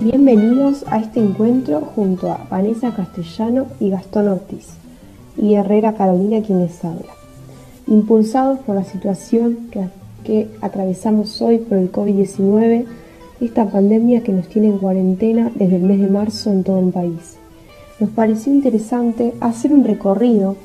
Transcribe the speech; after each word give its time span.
Bienvenidos 0.00 0.84
a 0.88 0.98
este 0.98 1.20
encuentro 1.20 1.80
junto 1.80 2.32
a 2.32 2.46
Vanessa 2.50 2.92
Castellano 2.92 3.66
y 3.78 3.90
Gastón 3.90 4.26
Ortiz 4.26 4.66
y 5.36 5.54
Herrera 5.54 5.94
Carolina 5.94 6.42
quien 6.42 6.62
les 6.62 6.84
habla. 6.84 7.12
Impulsados 7.86 8.58
por 8.60 8.74
la 8.74 8.82
situación 8.82 9.68
que, 9.70 9.88
que 10.26 10.48
atravesamos 10.60 11.40
hoy 11.40 11.58
por 11.58 11.78
el 11.78 11.92
COVID-19, 11.92 12.84
esta 13.40 13.70
pandemia 13.70 14.24
que 14.24 14.32
nos 14.32 14.48
tiene 14.48 14.68
en 14.68 14.78
cuarentena 14.78 15.52
desde 15.54 15.76
el 15.76 15.82
mes 15.82 16.00
de 16.00 16.08
marzo 16.08 16.50
en 16.50 16.64
todo 16.64 16.80
el 16.80 16.92
país. 16.92 17.36
Nos 18.00 18.10
pareció 18.10 18.52
interesante 18.52 19.34
hacer 19.40 19.72
un 19.72 19.84
recorrido 19.84 20.56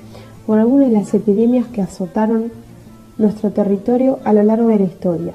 por 0.47 0.57
algunas 0.57 0.89
de 0.89 0.95
las 0.97 1.13
epidemias 1.13 1.67
que 1.67 1.81
azotaron 1.81 2.51
nuestro 3.19 3.51
territorio 3.51 4.17
a 4.23 4.33
lo 4.33 4.41
largo 4.41 4.69
de 4.69 4.79
la 4.79 4.85
historia. 4.85 5.33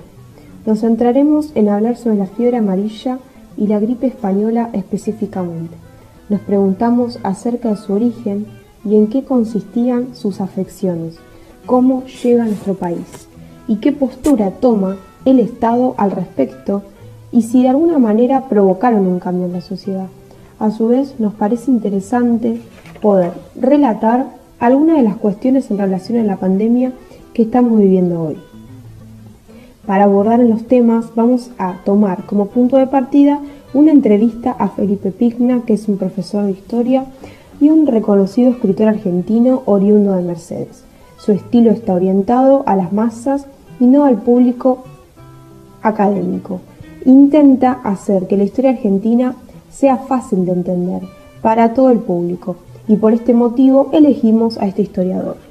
Nos 0.67 0.81
centraremos 0.81 1.53
en 1.55 1.69
hablar 1.69 1.97
sobre 1.97 2.17
la 2.17 2.27
fiebre 2.27 2.57
amarilla 2.57 3.21
y 3.57 3.69
la 3.69 3.79
gripe 3.79 4.09
española 4.09 4.71
específicamente. 4.73 5.77
Nos 6.29 6.41
preguntamos 6.41 7.21
acerca 7.23 7.71
de 7.71 7.77
su 7.77 7.93
origen 7.93 8.47
y 8.85 8.97
en 8.97 9.07
qué 9.07 9.23
consistían 9.23 10.17
sus 10.17 10.41
afecciones, 10.41 11.15
cómo 11.65 12.03
llega 12.25 12.43
a 12.43 12.49
nuestro 12.49 12.75
país 12.75 13.29
y 13.69 13.77
qué 13.77 13.93
postura 13.93 14.51
toma 14.51 14.97
el 15.25 15.41
Estado 15.41 15.95
al 15.99 16.11
respecto 16.11 16.83
y 17.33 17.43
si 17.43 17.63
de 17.63 17.69
alguna 17.69 17.99
manera 17.99 18.49
provocaron 18.49 19.07
un 19.07 19.19
cambio 19.19 19.47
en 19.47 19.53
la 19.53 19.61
sociedad. 19.61 20.07
A 20.59 20.71
su 20.71 20.89
vez, 20.89 21.17
nos 21.19 21.35
parece 21.35 21.71
interesante 21.71 22.61
poder 23.03 23.33
relatar 23.61 24.27
algunas 24.59 24.97
de 24.97 25.03
las 25.03 25.17
cuestiones 25.17 25.71
en 25.71 25.79
relación 25.79 26.19
a 26.19 26.25
la 26.25 26.37
pandemia 26.37 26.93
que 27.35 27.43
estamos 27.43 27.79
viviendo 27.79 28.23
hoy. 28.23 28.39
Para 29.87 30.05
abordar 30.05 30.41
los 30.41 30.67
temas 30.67 31.15
vamos 31.15 31.51
a 31.59 31.75
tomar 31.85 32.25
como 32.25 32.47
punto 32.47 32.77
de 32.77 32.87
partida 32.87 33.41
una 33.75 33.93
entrevista 33.93 34.53
a 34.53 34.69
Felipe 34.69 35.11
Pigna, 35.11 35.63
que 35.67 35.75
es 35.75 35.89
un 35.89 35.99
profesor 35.99 36.47
de 36.47 36.53
historia 36.53 37.05
y 37.61 37.69
un 37.69 37.87
reconocido 37.87 38.51
escritor 38.51 38.89
argentino 38.89 39.63
oriundo 39.67 40.13
de 40.15 40.23
Mercedes. 40.23 40.85
Su 41.19 41.33
estilo 41.33 41.71
está 41.71 41.95
orientado 41.95 42.63
a 42.67 42.77
las 42.77 42.93
masas 42.93 43.47
y 43.81 43.87
no 43.87 44.05
al 44.05 44.17
público 44.17 44.85
académico. 45.83 46.61
Intenta 47.05 47.73
hacer 47.85 48.27
que 48.27 48.37
la 48.37 48.45
historia 48.45 48.71
argentina 48.71 49.37
sea 49.71 49.97
fácil 49.97 50.45
de 50.47 50.53
entender 50.53 51.03
para 51.43 51.75
todo 51.75 51.91
el 51.91 51.99
público 51.99 52.57
y 52.89 52.97
por 52.97 53.13
este 53.13 53.35
motivo 53.35 53.91
elegimos 53.93 54.59
a 54.59 54.67
este 54.67 54.83
historiador. 54.83 55.46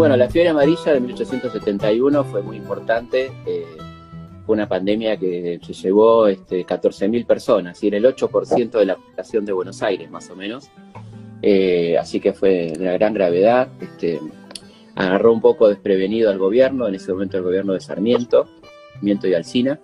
Bueno, 0.00 0.16
la 0.16 0.30
fiebre 0.30 0.48
amarilla 0.48 0.94
de 0.94 1.00
1871 1.00 2.24
fue 2.24 2.40
muy 2.40 2.56
importante. 2.56 3.30
Eh, 3.46 3.66
fue 4.46 4.54
una 4.54 4.66
pandemia 4.66 5.18
que 5.18 5.60
se 5.62 5.74
llevó 5.74 6.26
este, 6.26 6.64
14.000 6.64 7.26
personas 7.26 7.84
y 7.84 7.88
era 7.88 7.98
el 7.98 8.06
8% 8.06 8.70
de 8.78 8.86
la 8.86 8.96
población 8.96 9.44
de 9.44 9.52
Buenos 9.52 9.82
Aires, 9.82 10.10
más 10.10 10.30
o 10.30 10.36
menos. 10.36 10.70
Eh, 11.42 11.98
así 11.98 12.18
que 12.18 12.32
fue 12.32 12.72
de 12.72 12.80
una 12.80 12.92
gran 12.94 13.12
gravedad. 13.12 13.68
Este, 13.78 14.18
agarró 14.94 15.34
un 15.34 15.42
poco 15.42 15.68
desprevenido 15.68 16.30
al 16.30 16.38
gobierno, 16.38 16.88
en 16.88 16.94
ese 16.94 17.12
momento 17.12 17.36
el 17.36 17.42
gobierno 17.42 17.74
de 17.74 17.80
Sarmiento, 17.80 18.48
Sarmiento 18.94 19.28
y 19.28 19.34
Alcina, 19.34 19.80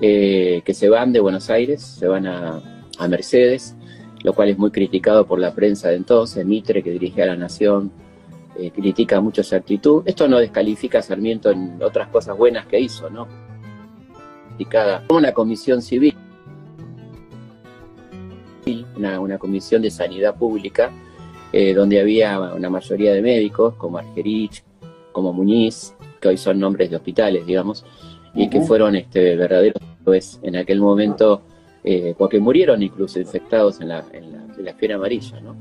eh, 0.00 0.62
que 0.64 0.74
se 0.74 0.88
van 0.88 1.12
de 1.12 1.20
Buenos 1.20 1.48
Aires, 1.48 1.80
se 1.80 2.08
van 2.08 2.26
a, 2.26 2.60
a 2.98 3.06
Mercedes, 3.06 3.76
lo 4.24 4.32
cual 4.32 4.48
es 4.48 4.58
muy 4.58 4.72
criticado 4.72 5.28
por 5.28 5.38
la 5.38 5.54
prensa 5.54 5.90
de 5.90 5.94
entonces, 5.94 6.44
Mitre, 6.44 6.82
que 6.82 6.90
dirigía 6.90 7.22
a 7.22 7.28
la 7.28 7.36
Nación, 7.36 7.92
eh, 8.58 8.70
critica 8.70 9.20
mucho 9.20 9.42
su 9.42 9.54
actitud. 9.54 10.02
Esto 10.06 10.28
no 10.28 10.38
descalifica 10.38 10.98
a 10.98 11.02
Sarmiento 11.02 11.50
en 11.50 11.82
otras 11.82 12.08
cosas 12.08 12.36
buenas 12.36 12.66
que 12.66 12.80
hizo, 12.80 13.10
¿no? 13.10 13.26
Criticada 14.48 15.04
una 15.08 15.32
comisión 15.32 15.82
civil, 15.82 16.14
una, 18.96 19.20
una 19.20 19.38
comisión 19.38 19.82
de 19.82 19.90
sanidad 19.90 20.36
pública, 20.36 20.92
eh, 21.52 21.74
donde 21.74 22.00
había 22.00 22.40
una 22.40 22.70
mayoría 22.70 23.12
de 23.12 23.22
médicos, 23.22 23.74
como 23.74 23.98
Argerich, 23.98 24.64
como 25.12 25.32
Muñiz, 25.32 25.94
que 26.20 26.28
hoy 26.28 26.36
son 26.36 26.58
nombres 26.58 26.90
de 26.90 26.96
hospitales, 26.96 27.46
digamos, 27.46 27.84
y 28.34 28.48
que 28.48 28.60
fueron 28.60 28.96
este, 28.96 29.36
verdaderos 29.36 29.80
pues, 30.04 30.40
en 30.42 30.56
aquel 30.56 30.80
momento, 30.80 31.42
eh, 31.84 32.14
porque 32.16 32.40
murieron 32.40 32.82
incluso 32.82 33.20
infectados 33.20 33.80
en 33.80 33.88
la, 33.88 34.04
en 34.12 34.32
la, 34.32 34.44
en 34.56 34.64
la 34.64 34.74
fiebre 34.74 34.94
amarilla, 34.94 35.40
¿no? 35.40 35.54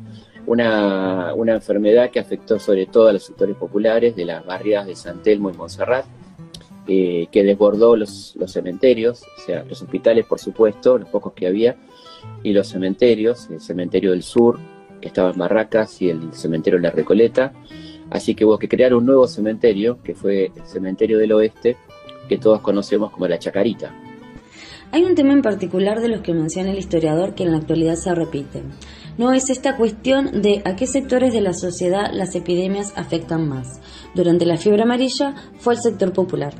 una, 0.45 1.33
una, 1.33 1.53
enfermedad 1.53 2.09
que 2.11 2.19
afectó 2.19 2.59
sobre 2.59 2.85
todo 2.85 3.07
a 3.07 3.13
los 3.13 3.23
sectores 3.23 3.55
populares 3.55 4.15
de 4.15 4.25
las 4.25 4.45
barriadas 4.45 4.87
de 4.87 4.95
San 4.95 5.21
Telmo 5.21 5.49
y 5.49 5.53
Montserrat, 5.53 6.05
eh, 6.87 7.27
que 7.31 7.43
desbordó 7.43 7.95
los, 7.95 8.35
los, 8.35 8.51
cementerios, 8.51 9.23
o 9.23 9.41
sea, 9.45 9.63
los 9.63 9.81
hospitales, 9.81 10.25
por 10.25 10.39
supuesto, 10.39 10.97
los 10.97 11.07
pocos 11.07 11.33
que 11.33 11.47
había, 11.47 11.77
y 12.41 12.51
los 12.51 12.67
cementerios, 12.67 13.49
el 13.49 13.61
cementerio 13.61 14.11
del 14.11 14.23
sur, 14.23 14.59
que 14.99 15.07
estaba 15.07 15.31
en 15.31 15.37
Barracas, 15.37 16.01
y 16.01 16.09
el 16.09 16.33
cementerio 16.33 16.79
de 16.79 16.83
la 16.83 16.91
Recoleta. 16.91 17.53
Así 18.09 18.35
que 18.35 18.45
hubo 18.45 18.59
que 18.59 18.67
crear 18.67 18.93
un 18.93 19.05
nuevo 19.05 19.27
cementerio, 19.27 19.99
que 20.03 20.13
fue 20.13 20.51
el 20.55 20.65
cementerio 20.65 21.17
del 21.17 21.31
oeste, 21.31 21.77
que 22.27 22.37
todos 22.37 22.59
conocemos 22.61 23.11
como 23.11 23.27
la 23.27 23.39
Chacarita. 23.39 23.93
Hay 24.93 25.03
un 25.03 25.15
tema 25.15 25.33
en 25.33 25.41
particular 25.41 25.99
de 25.99 26.07
los 26.07 26.21
que 26.21 26.33
menciona 26.33 26.71
el 26.71 26.77
historiador 26.77 27.35
que 27.35 27.43
en 27.43 27.51
la 27.51 27.57
actualidad 27.57 27.95
se 27.95 28.15
repite 28.15 28.63
no 29.17 29.31
es 29.31 29.49
esta 29.49 29.77
cuestión 29.77 30.41
de 30.41 30.61
a 30.65 30.75
qué 30.75 30.87
sectores 30.87 31.33
de 31.33 31.41
la 31.41 31.53
sociedad 31.53 32.11
las 32.11 32.35
epidemias 32.35 32.93
afectan 32.95 33.47
más. 33.47 33.79
Durante 34.15 34.45
la 34.45 34.57
fiebre 34.57 34.83
amarilla 34.83 35.35
fue 35.59 35.73
el 35.73 35.79
sector 35.79 36.13
popular. 36.13 36.53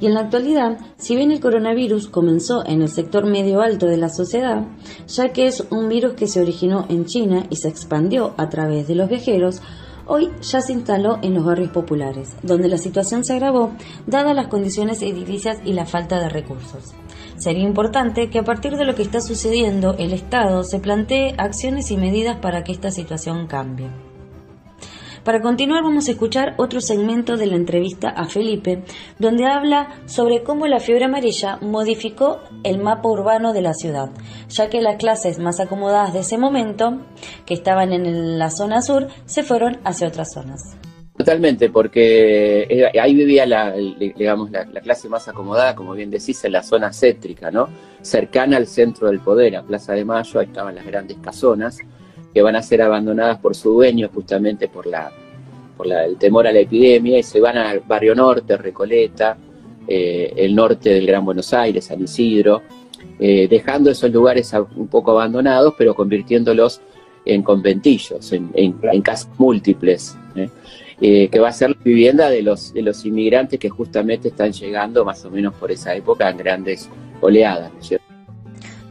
Y 0.00 0.06
en 0.06 0.14
la 0.14 0.20
actualidad, 0.20 0.78
si 0.96 1.16
bien 1.16 1.30
el 1.30 1.40
coronavirus 1.40 2.08
comenzó 2.08 2.64
en 2.64 2.82
el 2.82 2.88
sector 2.88 3.26
medio 3.26 3.60
alto 3.60 3.86
de 3.86 3.96
la 3.96 4.08
sociedad, 4.08 4.66
ya 5.06 5.32
que 5.32 5.46
es 5.46 5.66
un 5.70 5.88
virus 5.88 6.14
que 6.14 6.28
se 6.28 6.40
originó 6.40 6.86
en 6.88 7.04
China 7.04 7.44
y 7.50 7.56
se 7.56 7.68
expandió 7.68 8.34
a 8.36 8.48
través 8.48 8.88
de 8.88 8.94
los 8.94 9.08
viajeros, 9.08 9.60
hoy 10.06 10.30
ya 10.40 10.60
se 10.60 10.72
instaló 10.72 11.18
en 11.22 11.34
los 11.34 11.44
barrios 11.44 11.70
populares, 11.70 12.36
donde 12.42 12.68
la 12.68 12.78
situación 12.78 13.24
se 13.24 13.34
agravó 13.34 13.72
dadas 14.06 14.34
las 14.34 14.48
condiciones 14.48 15.02
edilicias 15.02 15.58
y 15.64 15.74
la 15.74 15.84
falta 15.84 16.20
de 16.20 16.28
recursos. 16.28 16.94
Sería 17.38 17.62
importante 17.62 18.30
que 18.30 18.40
a 18.40 18.44
partir 18.44 18.76
de 18.76 18.84
lo 18.84 18.96
que 18.96 19.02
está 19.02 19.20
sucediendo 19.20 19.94
el 19.96 20.12
Estado 20.12 20.64
se 20.64 20.80
plantee 20.80 21.34
acciones 21.38 21.90
y 21.92 21.96
medidas 21.96 22.38
para 22.38 22.64
que 22.64 22.72
esta 22.72 22.90
situación 22.90 23.46
cambie. 23.46 23.88
Para 25.22 25.40
continuar 25.40 25.84
vamos 25.84 26.08
a 26.08 26.12
escuchar 26.12 26.54
otro 26.56 26.80
segmento 26.80 27.36
de 27.36 27.46
la 27.46 27.54
entrevista 27.54 28.08
a 28.08 28.24
Felipe, 28.26 28.82
donde 29.18 29.46
habla 29.46 30.00
sobre 30.06 30.42
cómo 30.42 30.66
la 30.66 30.80
fiebre 30.80 31.04
amarilla 31.04 31.58
modificó 31.60 32.40
el 32.64 32.78
mapa 32.78 33.08
urbano 33.08 33.52
de 33.52 33.62
la 33.62 33.74
ciudad, 33.74 34.10
ya 34.48 34.68
que 34.68 34.80
las 34.80 34.96
clases 34.96 35.38
más 35.38 35.60
acomodadas 35.60 36.14
de 36.14 36.20
ese 36.20 36.38
momento, 36.38 37.02
que 37.46 37.54
estaban 37.54 37.92
en 37.92 38.38
la 38.38 38.50
zona 38.50 38.80
sur, 38.80 39.08
se 39.26 39.42
fueron 39.42 39.78
hacia 39.84 40.08
otras 40.08 40.32
zonas. 40.32 40.87
Totalmente, 41.28 41.68
porque 41.68 42.90
ahí 42.98 43.14
vivía 43.14 43.44
la, 43.44 43.72
digamos, 43.72 44.50
la, 44.50 44.64
la, 44.64 44.80
clase 44.80 45.10
más 45.10 45.28
acomodada, 45.28 45.74
como 45.74 45.92
bien 45.92 46.08
decís, 46.08 46.42
en 46.44 46.52
la 46.52 46.62
zona 46.62 46.90
céntrica, 46.90 47.50
¿no? 47.50 47.68
Cercana 48.00 48.56
al 48.56 48.66
centro 48.66 49.08
del 49.08 49.20
poder, 49.20 49.56
a 49.56 49.62
Plaza 49.62 49.92
de 49.92 50.06
Mayo, 50.06 50.40
ahí 50.40 50.46
estaban 50.46 50.74
las 50.74 50.86
grandes 50.86 51.18
casonas, 51.18 51.80
que 52.32 52.40
van 52.40 52.56
a 52.56 52.62
ser 52.62 52.80
abandonadas 52.80 53.40
por 53.40 53.54
su 53.54 53.74
dueño 53.74 54.08
justamente 54.08 54.68
por 54.68 54.86
la 54.86 55.12
por 55.76 55.86
la, 55.86 56.06
el 56.06 56.16
temor 56.16 56.46
a 56.46 56.52
la 56.52 56.60
epidemia 56.60 57.18
y 57.18 57.22
se 57.22 57.42
van 57.42 57.58
al 57.58 57.80
barrio 57.80 58.14
norte, 58.14 58.56
Recoleta, 58.56 59.36
eh, 59.86 60.32
el 60.34 60.54
norte 60.54 60.94
del 60.94 61.06
Gran 61.06 61.26
Buenos 61.26 61.52
Aires, 61.52 61.84
San 61.84 62.02
Isidro, 62.02 62.62
eh, 63.20 63.48
dejando 63.48 63.90
esos 63.90 64.10
lugares 64.10 64.50
un 64.74 64.88
poco 64.88 65.10
abandonados, 65.10 65.74
pero 65.76 65.94
convirtiéndolos 65.94 66.80
en 67.26 67.42
conventillos, 67.42 68.32
en, 68.32 68.72
casas 69.02 69.28
múltiples. 69.36 70.16
¿eh? 70.34 70.48
Eh, 71.00 71.28
que 71.28 71.38
va 71.38 71.50
a 71.50 71.52
ser 71.52 71.70
la 71.70 71.76
vivienda 71.84 72.28
de 72.28 72.42
los, 72.42 72.72
de 72.74 72.82
los 72.82 73.04
inmigrantes 73.06 73.60
que 73.60 73.68
justamente 73.68 74.28
están 74.28 74.50
llegando 74.50 75.04
más 75.04 75.24
o 75.24 75.30
menos 75.30 75.54
por 75.54 75.70
esa 75.70 75.94
época 75.94 76.28
en 76.28 76.36
grandes 76.36 76.90
oleadas. 77.20 77.70
¿cierto? 77.80 78.04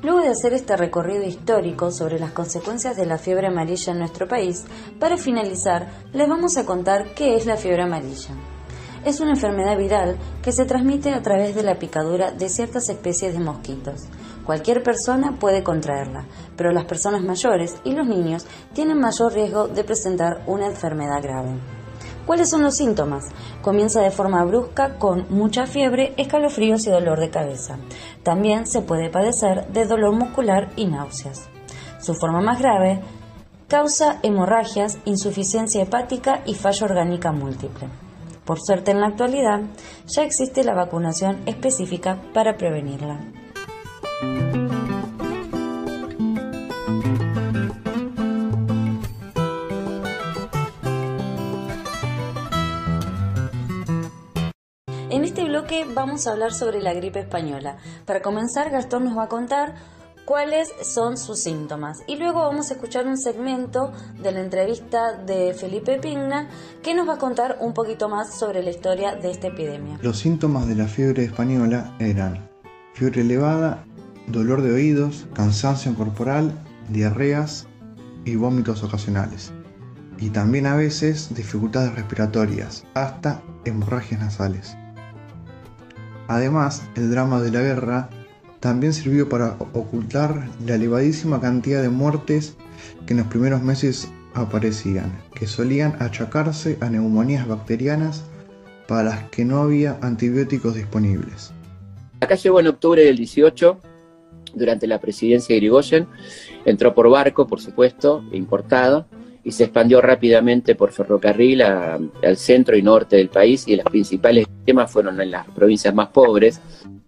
Luego 0.04 0.22
de 0.22 0.30
hacer 0.30 0.54
este 0.54 0.78
recorrido 0.78 1.24
histórico 1.24 1.92
sobre 1.92 2.18
las 2.18 2.32
consecuencias 2.32 2.96
de 2.96 3.06
la 3.06 3.18
fiebre 3.18 3.48
amarilla 3.48 3.92
en 3.92 4.00
nuestro 4.00 4.26
país, 4.26 4.64
para 5.00 5.18
finalizar 5.18 5.88
les 6.14 6.30
vamos 6.30 6.56
a 6.56 6.66
contar 6.66 7.14
qué 7.14 7.36
es 7.36 7.46
la 7.46 7.58
fiebre 7.58 7.84
amarilla. 7.84 8.30
es 9.04 9.20
una 9.20 9.32
enfermedad 9.32 9.78
viral 9.78 10.16
que 10.42 10.54
se 10.54 10.66
transmite 10.66 11.12
a 11.12 11.22
través 11.22 11.56
de 11.56 11.64
la 11.64 11.78
picadura 11.78 12.32
de 12.32 12.48
ciertas 12.48 12.88
especies 12.88 13.34
de 13.34 13.40
mosquitos. 13.40 14.04
Cualquier 14.46 14.82
persona 14.82 15.38
puede 15.40 15.62
contraerla, 15.62 16.26
pero 16.56 16.72
las 16.72 16.86
personas 16.86 17.22
mayores 17.22 17.76
y 17.84 17.92
los 17.92 18.08
niños 18.08 18.46
tienen 18.74 19.00
mayor 19.00 19.34
riesgo 19.34 19.68
de 19.68 19.84
presentar 19.84 20.42
una 20.48 20.68
enfermedad 20.68 21.22
grave. 21.22 21.77
¿Cuáles 22.28 22.50
son 22.50 22.62
los 22.62 22.76
síntomas? 22.76 23.30
Comienza 23.62 24.02
de 24.02 24.12
forma 24.12 24.44
brusca 24.44 25.00
con 25.00 25.26
mucha 25.30 25.66
fiebre, 25.66 26.14
escalofríos 26.18 26.86
y 26.86 26.90
dolor 26.90 27.22
de 27.22 27.30
cabeza. 27.30 27.78
También 28.22 28.68
se 28.68 28.82
puede 28.82 29.10
padecer 29.10 29.66
de 29.68 29.86
dolor 29.86 30.14
muscular 30.14 30.70
y 30.76 30.88
náuseas. 30.88 31.48
Su 32.02 32.16
forma 32.16 32.42
más 32.42 32.60
grave 32.60 33.00
causa 33.70 34.20
hemorragias, 34.24 34.98
insuficiencia 35.06 35.82
hepática 35.82 36.42
y 36.46 36.54
falla 36.54 36.88
orgánica 36.88 37.32
múltiple. 37.32 37.88
Por 38.44 38.60
suerte 38.60 38.92
en 38.92 39.00
la 39.00 39.08
actualidad 39.08 39.62
ya 40.06 40.24
existe 40.24 40.66
la 40.66 40.74
vacunación 40.74 41.42
específica 41.46 42.22
para 42.34 42.58
prevenirla. 42.58 43.22
Vamos 55.84 56.28
a 56.28 56.32
hablar 56.32 56.54
sobre 56.54 56.82
la 56.82 56.94
gripe 56.94 57.20
española. 57.20 57.78
Para 58.06 58.22
comenzar, 58.22 58.70
Gastón 58.70 59.06
nos 59.06 59.18
va 59.18 59.24
a 59.24 59.28
contar 59.28 59.76
cuáles 60.28 60.74
son 60.84 61.18
sus 61.18 61.40
síntomas. 61.40 62.00
Y 62.06 62.18
luego 62.18 62.42
vamos 62.42 62.70
a 62.70 62.74
escuchar 62.74 63.08
un 63.08 63.18
segmento 63.18 63.94
de 64.22 64.32
la 64.34 64.42
entrevista 64.42 65.14
de 65.14 65.54
Felipe 65.54 66.00
Pigna 66.00 66.50
que 66.84 66.94
nos 66.94 67.08
va 67.08 67.14
a 67.14 67.18
contar 67.18 67.58
un 67.62 67.74
poquito 67.74 68.10
más 68.10 68.38
sobre 68.38 68.62
la 68.62 68.70
historia 68.70 69.16
de 69.16 69.32
esta 69.32 69.48
epidemia. 69.48 69.98
Los 70.02 70.20
síntomas 70.20 70.68
de 70.68 70.76
la 70.76 70.88
fiebre 70.88 71.24
española 71.24 71.96
eran 72.00 72.50
fiebre 72.94 73.22
elevada, 73.22 73.86
dolor 74.28 74.62
de 74.62 74.74
oídos, 74.74 75.28
cansancio 75.34 75.96
corporal, 75.96 76.52
diarreas 76.90 77.68
y 78.26 78.36
vómitos 78.36 78.84
ocasionales. 78.84 79.54
Y 80.20 80.32
también 80.32 80.66
a 80.66 80.76
veces 80.76 81.34
dificultades 81.34 81.96
respiratorias, 81.96 82.84
hasta 82.96 83.42
hemorragias 83.64 84.20
nasales. 84.20 84.76
Además, 86.28 86.84
el 86.96 87.10
drama 87.12 87.42
de 87.42 87.52
la 87.52 87.62
guerra 87.62 88.10
también 88.60 88.94
sirvió 88.94 89.30
para 89.30 89.56
ocultar 89.74 90.48
la 90.66 90.76
elevadísima 90.76 91.40
cantidad 91.40 91.82
de 91.82 91.90
muertes 91.90 92.58
que 93.06 93.14
en 93.14 93.20
los 93.20 93.28
primeros 93.28 93.62
meses 93.62 94.12
aparecían, 94.34 95.12
que 95.34 95.48
solían 95.48 95.96
achacarse 96.00 96.78
a 96.82 96.90
neumonías 96.90 97.48
bacterianas 97.48 98.24
para 98.88 99.04
las 99.04 99.30
que 99.30 99.46
no 99.46 99.60
había 99.60 99.98
antibióticos 100.02 100.76
disponibles. 100.76 101.54
Acá 102.20 102.36
llegó 102.36 102.60
en 102.60 102.68
octubre 102.68 103.04
del 103.04 103.18
18, 103.18 103.80
durante 104.56 104.88
la 104.88 105.00
presidencia 105.00 105.54
de 105.54 105.60
Grigoyen, 105.60 106.08
entró 106.66 106.94
por 106.94 107.10
barco, 107.10 107.48
por 107.48 107.62
supuesto, 107.62 108.24
importado, 108.32 109.06
y 109.48 109.52
se 109.54 109.64
expandió 109.64 110.02
rápidamente 110.02 110.76
por 110.76 110.92
ferrocarril 110.92 111.62
al 111.62 112.36
centro 112.36 112.76
y 112.76 112.82
norte 112.82 113.16
del 113.16 113.30
país, 113.30 113.66
y 113.66 113.78
las 113.78 113.86
principales 113.86 114.46
temas 114.66 114.92
fueron 114.92 115.22
en 115.22 115.32
las 115.32 115.48
provincias 115.48 115.96
más 115.96 116.10
pobres, 116.10 116.60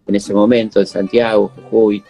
en 0.08 0.16
ese 0.16 0.34
momento, 0.34 0.80
en 0.80 0.86
Santiago, 0.86 1.52
Jujuy, 1.70 2.02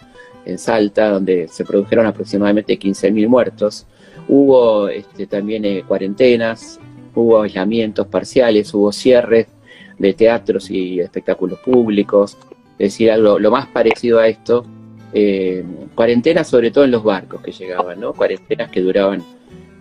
en 0.44 0.56
Salta, 0.56 1.08
donde 1.08 1.48
se 1.48 1.64
produjeron 1.64 2.06
aproximadamente 2.06 2.78
15.000 2.78 3.26
muertos. 3.26 3.88
Hubo 4.28 4.88
este, 4.88 5.26
también 5.26 5.64
eh, 5.64 5.82
cuarentenas, 5.84 6.78
hubo 7.12 7.42
aislamientos 7.42 8.06
parciales, 8.06 8.72
hubo 8.72 8.92
cierres 8.92 9.48
de 9.98 10.12
teatros 10.14 10.70
y 10.70 11.00
espectáculos 11.00 11.58
públicos. 11.58 12.38
Es 12.78 12.92
decir, 12.92 13.10
algo 13.10 13.40
lo 13.40 13.50
más 13.50 13.66
parecido 13.66 14.20
a 14.20 14.28
esto, 14.28 14.64
eh, 15.12 15.64
cuarentenas 15.96 16.46
sobre 16.46 16.70
todo 16.70 16.84
en 16.84 16.92
los 16.92 17.02
barcos 17.02 17.42
que 17.42 17.50
llegaban, 17.50 17.98
¿no? 17.98 18.12
Cuarentenas 18.12 18.70
que 18.70 18.80
duraban 18.80 19.24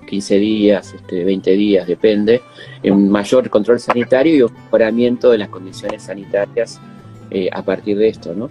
15 0.09 0.35
días, 0.37 0.93
este, 0.95 1.23
20 1.23 1.51
días, 1.51 1.87
depende, 1.87 2.41
un 2.83 3.09
mayor 3.09 3.49
control 3.49 3.79
sanitario 3.79 4.35
y 4.35 4.41
un 4.41 4.53
mejoramiento 4.53 5.29
de 5.29 5.37
las 5.37 5.49
condiciones 5.49 6.03
sanitarias 6.03 6.79
eh, 7.29 7.49
a 7.53 7.63
partir 7.63 7.97
de 7.97 8.09
esto, 8.09 8.33
¿no? 8.33 8.49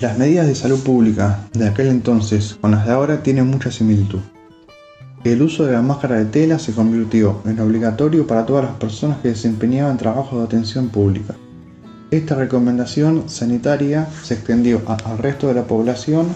Las 0.00 0.16
medidas 0.18 0.46
de 0.46 0.54
salud 0.54 0.82
pública 0.84 1.48
de 1.54 1.68
aquel 1.68 1.88
entonces 1.88 2.56
con 2.60 2.70
las 2.70 2.86
de 2.86 2.92
ahora 2.92 3.22
tienen 3.22 3.46
mucha 3.48 3.70
similitud. 3.70 4.20
El 5.24 5.42
uso 5.42 5.66
de 5.66 5.72
la 5.72 5.82
máscara 5.82 6.16
de 6.16 6.26
tela 6.26 6.58
se 6.58 6.72
convirtió 6.72 7.40
en 7.46 7.58
obligatorio 7.58 8.26
para 8.26 8.46
todas 8.46 8.64
las 8.64 8.74
personas 8.74 9.18
que 9.18 9.28
desempeñaban 9.28 9.96
trabajos 9.96 10.38
de 10.38 10.44
atención 10.44 10.88
pública. 10.88 11.34
Esta 12.12 12.36
recomendación 12.36 13.28
sanitaria 13.28 14.06
se 14.22 14.34
extendió 14.34 14.82
al 14.86 15.18
resto 15.18 15.48
de 15.48 15.54
la 15.54 15.64
población 15.64 16.28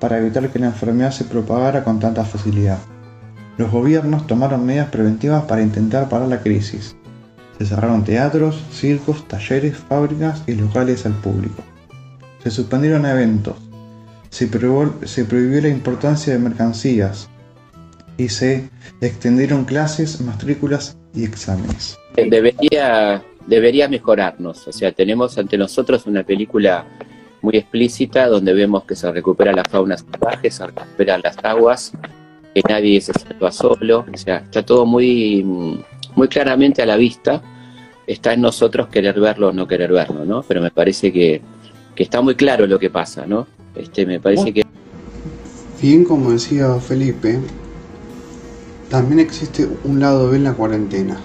para 0.00 0.18
evitar 0.18 0.48
que 0.50 0.58
la 0.60 0.66
enfermedad 0.66 1.10
se 1.10 1.24
propagara 1.24 1.84
con 1.84 1.98
tanta 1.98 2.24
facilidad. 2.24 2.78
Los 3.58 3.70
gobiernos 3.70 4.26
tomaron 4.26 4.64
medidas 4.64 4.88
preventivas 4.88 5.44
para 5.44 5.62
intentar 5.62 6.08
parar 6.08 6.28
la 6.28 6.40
crisis, 6.40 6.96
se 7.58 7.66
cerraron 7.66 8.04
teatros, 8.04 8.62
circos, 8.70 9.26
talleres, 9.26 9.76
fábricas 9.76 10.44
y 10.46 10.54
locales 10.54 11.04
al 11.06 11.14
público. 11.14 11.64
Se 12.42 12.52
suspendieron 12.52 13.04
eventos. 13.04 13.56
Se 14.30 14.46
prohibió, 14.46 15.60
la 15.60 15.68
importancia 15.68 16.32
de 16.32 16.38
mercancías. 16.38 17.28
Y 18.16 18.28
se 18.28 18.68
extendieron 19.00 19.64
clases, 19.64 20.20
matrículas 20.20 20.96
y 21.14 21.24
exámenes. 21.24 21.98
Debería, 22.14 23.24
debería 23.48 23.88
mejorarnos. 23.88 24.68
O 24.68 24.72
sea, 24.72 24.92
tenemos 24.92 25.36
ante 25.36 25.58
nosotros 25.58 26.06
una 26.06 26.22
película 26.22 26.86
muy 27.42 27.56
explícita 27.56 28.28
donde 28.28 28.52
vemos 28.54 28.84
que 28.84 28.94
se 28.94 29.10
recupera 29.10 29.52
la 29.52 29.64
fauna 29.64 29.96
salvaje, 29.96 30.50
se 30.50 30.64
recuperan 30.66 31.22
las 31.24 31.36
aguas, 31.42 31.92
que 32.62 32.72
nadie 32.72 33.00
se 33.00 33.12
salva 33.12 33.52
solo. 33.52 34.06
O 34.12 34.16
sea, 34.16 34.38
está 34.38 34.64
todo 34.64 34.86
muy 34.86 35.44
muy 36.18 36.28
claramente 36.28 36.82
a 36.82 36.86
la 36.86 36.96
vista, 36.96 37.40
está 38.06 38.32
en 38.32 38.40
nosotros 38.40 38.88
querer 38.88 39.20
verlo 39.20 39.48
o 39.48 39.52
no 39.52 39.68
querer 39.68 39.92
verlo, 39.92 40.24
¿no? 40.24 40.42
Pero 40.42 40.60
me 40.60 40.70
parece 40.70 41.12
que, 41.12 41.40
está 41.96 42.20
muy 42.20 42.34
claro 42.34 42.66
lo 42.66 42.78
que 42.78 42.90
pasa, 42.90 43.26
¿no? 43.26 43.46
Este, 43.74 44.04
me 44.04 44.20
parece 44.20 44.52
que... 44.52 44.64
Bien, 45.80 46.04
como 46.04 46.32
decía 46.32 46.74
Felipe, 46.80 47.38
también 48.88 49.20
existe 49.20 49.68
un 49.84 50.00
lado 50.00 50.30
B 50.30 50.36
en 50.36 50.44
la 50.44 50.54
cuarentena, 50.54 51.20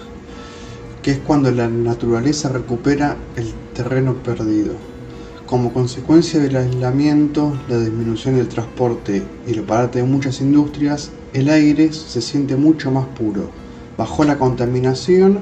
que 1.02 1.12
es 1.12 1.18
cuando 1.20 1.52
la 1.52 1.68
naturaleza 1.68 2.50
recupera 2.50 3.18
el 3.36 3.52
terreno 3.74 4.14
perdido. 4.16 4.76
Como 5.46 5.74
consecuencia 5.74 6.40
del 6.40 6.56
aislamiento, 6.56 7.58
la 7.68 7.80
disminución 7.80 8.36
del 8.36 8.48
transporte 8.48 9.24
y 9.46 9.52
el 9.52 9.64
parate 9.64 10.00
de 10.00 10.06
muchas 10.06 10.42
industrias, 10.42 11.12
el 11.34 11.50
aire 11.50 11.92
se 11.94 12.22
siente 12.22 12.56
mucho 12.56 12.92
más 12.92 13.06
puro 13.08 13.64
bajó 13.98 14.24
la 14.24 14.40
contaminación 14.40 15.40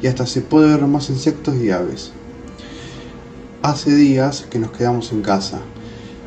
y 0.00 0.06
hasta 0.06 0.26
se 0.26 0.40
puede 0.40 0.68
ver 0.68 0.86
más 0.86 1.10
insectos 1.10 1.56
y 1.56 1.70
aves. 1.70 2.12
Hace 3.62 3.94
días 3.94 4.46
que 4.50 4.58
nos 4.58 4.72
quedamos 4.72 5.12
en 5.12 5.22
casa 5.22 5.60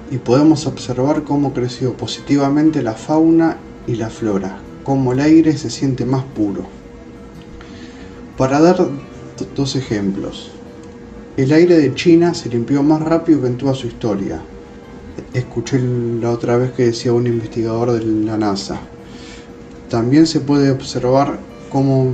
y 0.10 0.18
podemos 0.18 0.68
observar 0.68 1.24
cómo 1.24 1.54
creció 1.54 1.94
positivamente 1.98 2.82
la 2.82 2.94
fauna 2.94 3.58
y 3.88 3.96
la 3.96 4.10
flora, 4.10 4.60
cómo 4.84 5.12
el 5.12 5.20
aire 5.20 5.58
se 5.58 5.70
siente 5.70 6.06
más 6.06 6.24
puro. 6.24 6.66
Para 8.38 8.62
dar 8.62 8.88
dos 9.56 9.76
ejemplos, 9.76 10.52
el 11.38 11.52
aire 11.52 11.78
de 11.78 11.94
China 11.94 12.34
se 12.34 12.48
limpió 12.48 12.82
más 12.82 13.02
rápido 13.02 13.42
que 13.42 13.48
en 13.48 13.58
toda 13.58 13.74
su 13.74 13.88
historia. 13.88 14.42
Escuché 15.34 15.80
la 15.80 16.32
otra 16.32 16.56
vez 16.56 16.72
que 16.72 16.86
decía 16.86 17.12
un 17.12 17.28
investigador 17.28 17.92
de 17.92 18.06
la 18.06 18.38
NASA. 18.38 18.80
También 19.90 20.28
se 20.28 20.40
puede 20.40 20.72
observar 20.72 21.38
como 21.70 22.14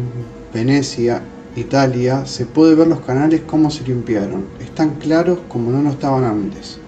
Venecia, 0.52 1.22
Italia, 1.56 2.26
se 2.26 2.48
puede 2.48 2.74
ver 2.74 2.88
los 2.88 3.02
canales 3.02 3.42
cómo 3.46 3.70
se 3.70 3.84
limpiaron. 3.84 4.46
Están 4.60 4.96
claros 4.96 5.40
como 5.48 5.70
no 5.70 5.84
lo 5.84 5.92
estaban 5.92 6.24
antes. 6.24 6.80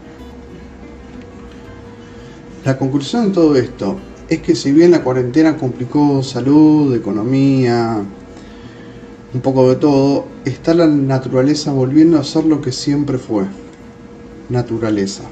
La 2.65 2.79
conclusión 2.79 3.27
de 3.27 3.33
todo 3.33 3.55
esto 3.55 3.99
es 4.27 4.39
que 4.39 4.55
si 4.55 4.71
bien 4.71 4.89
la 4.91 5.03
cuarentena 5.03 5.55
complicó 5.57 6.23
salud, 6.23 6.95
economía, 6.95 8.03
un 9.33 9.41
poco 9.41 9.69
de 9.69 9.75
todo, 9.75 10.25
está 10.45 10.73
la 10.73 10.87
naturaleza 10.87 11.71
volviendo 11.71 12.19
a 12.19 12.23
ser 12.23 12.45
lo 12.45 12.61
que 12.61 12.71
siempre 12.71 13.17
fue, 13.17 13.45
naturaleza. 14.49 15.23